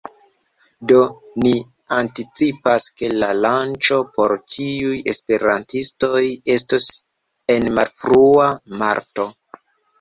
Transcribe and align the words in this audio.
Do, 0.91 1.01
ni 1.47 1.51
anticipas, 1.97 2.87
ke 3.01 3.11
la 3.25 3.29
lanĉo 3.43 3.99
por 4.17 4.35
ĉiuj 4.55 4.97
esperantistoj 5.15 6.25
estos 6.57 6.91
en 7.59 7.73
malfrua 7.79 8.53
marto 8.85 9.31